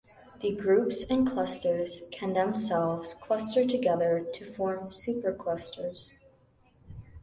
[0.39, 6.13] The groups and clusters can themselves cluster together to form superclusters.